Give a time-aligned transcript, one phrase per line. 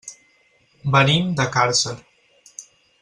[0.95, 1.95] Venim de Càrcer.